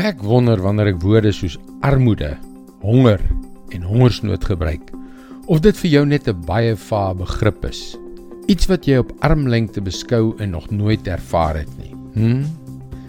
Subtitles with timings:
[0.00, 2.30] Ek wonder wanneer ek woorde soos armoede,
[2.80, 3.20] honger
[3.76, 4.86] en hongersnood gebruik
[5.50, 7.98] of dit vir jou net 'n baie vae begrip is.
[8.48, 11.92] Iets wat jy op armlengte beskou en nog nooit ervaar het nie.
[12.14, 12.44] Hm?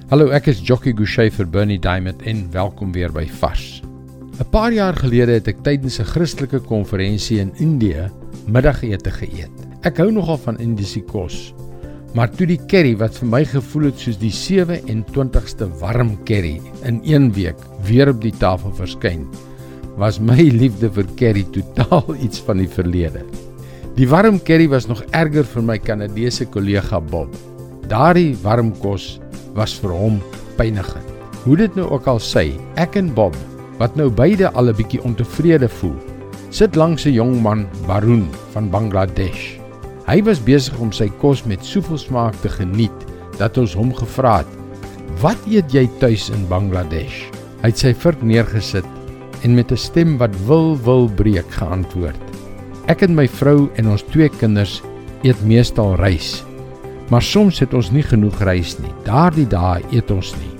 [0.09, 3.81] Hallo, ek is Jockey Gouchee vir Bernie Diamond en welkom weer by Vars.
[4.39, 8.11] 'n Paar jaar gelede het ek tydens 'n Christelike konferensie in Indië
[8.47, 9.55] middagete geëet.
[9.83, 11.53] Ek hou nogal van Indiese kos,
[12.13, 16.57] maar toe die curry wat vir my gevoel het soos die 27ste warm curry
[16.87, 19.23] in 1 week weer op die tafel verskyn,
[19.99, 23.23] was my liefde vir curry totaal iets van die verlede.
[23.95, 27.31] Die warm curry was nog erger vir my Kanadese kollega Bob.
[27.91, 29.19] Daardie warm kos
[29.55, 30.19] was vir hom
[30.59, 31.07] pynigend.
[31.43, 33.35] Hoe dit nou ook al sê, ek en Bob,
[33.79, 35.97] wat nou beide al 'n bietjie ontevrede voel,
[36.51, 39.60] sit langs 'n jong man, Baroon van Bangladesh.
[40.07, 43.05] Hy was besig om sy kos met soveel smaak te geniet
[43.37, 44.49] dat ons hom gevra het:
[45.21, 47.29] "Wat eet jy tuis in Bangladesh?"
[47.61, 48.87] Hy het sy vurk neergesit
[49.43, 52.17] en met 'n stem wat wil wil breek geantwoord:
[52.87, 54.81] Ek en my vrou en ons twee kinders
[55.23, 56.43] eet meestal rys.
[57.09, 58.93] Maar soms het ons nie genoeg rys nie.
[59.05, 60.55] Daardie dae eet ons nie.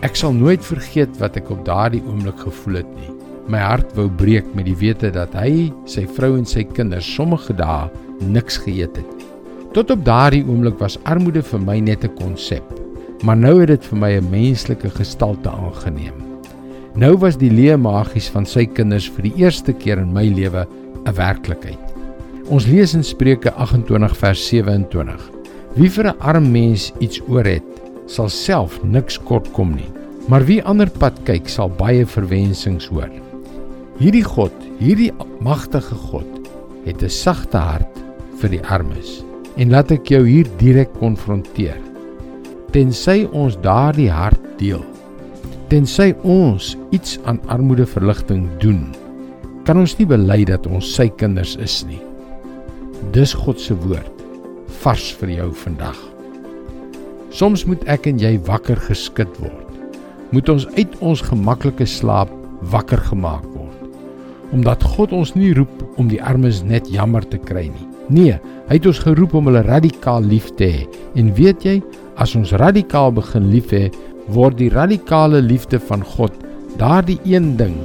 [0.00, 3.10] Ek sal nooit vergeet wat ek op daardie oomblik gevoel het nie.
[3.48, 7.54] My hart wou breek met die wete dat hy, sy vrou en sy kinders sommige
[7.56, 7.88] dae
[8.20, 9.26] niks geëet het.
[9.72, 12.64] Tot op daardie oomblik was armoede vir my net 'n konsep,
[13.24, 16.12] maar nou het dit vir my 'n menslike gestalte aangeneem.
[16.94, 20.66] Nou was die leë magies van sy kinders vir die eerste keer in my lewe
[21.06, 21.78] 'n werklikheid.
[22.50, 25.30] Ons lees in Spreuke 28 vers 27.
[25.74, 27.64] Wie vir 'n arm mens iets oor het,
[28.06, 29.90] sal self niks kort kom nie.
[30.28, 33.27] Maar wie ander pad kyk, sal baie verwensings hoor.
[33.98, 35.10] Hierdie God, hierdie
[35.42, 36.26] magtige God,
[36.84, 37.94] het 'n sagte hart
[38.38, 39.24] vir die armes.
[39.56, 41.80] En laat ek jou hier direk konfronteer.
[42.70, 44.84] Tensy ons daardie hart deel,
[45.68, 48.86] Tensy ons iets aan armoedeverligting doen,
[49.64, 52.00] kan ons nie bely dat ons sy kinders is nie.
[53.12, 54.22] Dis God se woord
[54.80, 55.98] vars vir jou vandag.
[57.28, 59.68] Soms moet ek en jy wakker geskit word.
[60.32, 62.32] Moet ons uit ons gemaklike slaap
[62.72, 63.67] wakker gemaak word.
[64.52, 67.88] Omdat God ons nie roep om die armes net jammer te kry nie.
[68.08, 68.38] Nee,
[68.68, 70.84] hy het ons geroep om hulle radikaal lief te hê.
[71.20, 71.78] En weet jy,
[72.16, 73.88] as ons radikaal begin lief hê,
[74.32, 76.34] word die radikale liefde van God
[76.80, 77.76] daardie een ding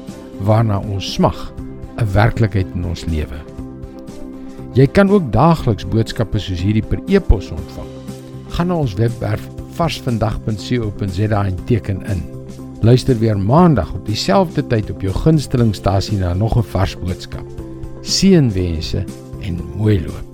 [0.48, 1.52] waarna ons smag
[1.98, 3.40] 'n werklikheid in ons lewe.
[4.74, 7.90] Jy kan ook daagliks boodskappe soos hierdie per e-pos ontvang.
[8.50, 12.43] Gaan na ons webwerf varsvandag.co.za en teken in.
[12.84, 17.48] Luister weer maandag op dieselfde tyd op jou gunstelingstasie na nog 'n vars boodskap.
[18.02, 19.04] Seënwense
[19.42, 20.33] en mooi loop.